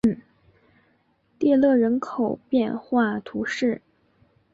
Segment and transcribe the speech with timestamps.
[1.37, 3.83] 蒂勒人口变化图示